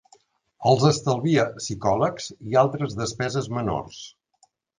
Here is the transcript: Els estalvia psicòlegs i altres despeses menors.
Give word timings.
Els 0.69 0.85
estalvia 0.87 1.45
psicòlegs 1.57 2.31
i 2.53 2.59
altres 2.63 2.97
despeses 3.03 3.53
menors. 3.61 4.03